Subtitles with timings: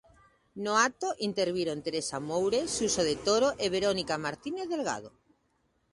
[0.65, 5.09] No acto interviron Teresa Moure, Suso de Toro e Verónica Martínez Delgado.